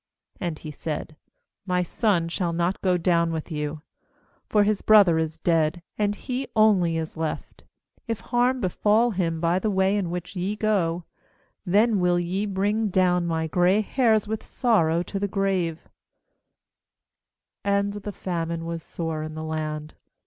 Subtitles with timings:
[0.41, 1.15] '^And he said:'
[1.67, 3.83] My son shall not go down with you;
[4.49, 7.65] for his brother is dead, and he only is left;
[8.07, 11.03] if harm befall him by the way in which ye go,
[11.67, 15.87] then will ye bring down my gray hairs with sorrow to the grave/
[17.63, 19.93] A O And the f amine was sore in the ^^ land.